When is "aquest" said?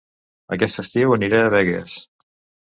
0.55-0.81